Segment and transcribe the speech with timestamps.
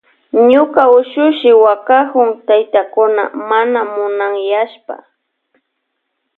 [0.51, 4.95] Ñuka ushushi wakakun taytakuna mana munanyashpa.